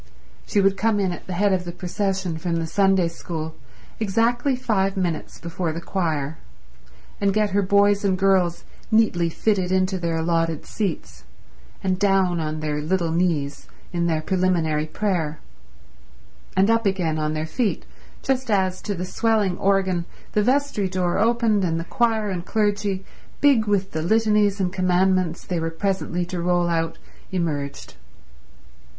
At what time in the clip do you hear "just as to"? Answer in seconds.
18.23-18.95